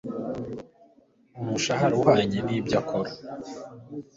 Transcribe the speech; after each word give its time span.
umushahara 1.41 1.93
uhwanye 1.97 2.39
nibyo 2.47 2.75
akora 2.81 3.11